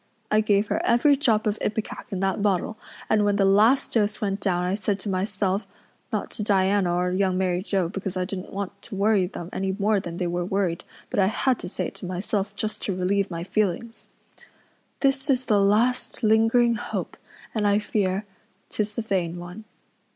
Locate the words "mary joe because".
7.37-8.17